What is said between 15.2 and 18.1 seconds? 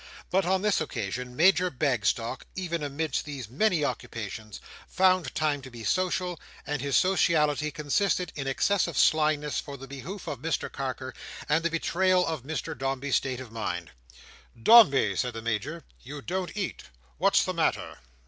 the Major, "you don't eat; what's the matter?"